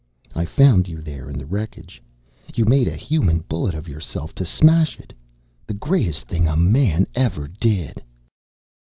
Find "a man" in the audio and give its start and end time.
6.47-7.05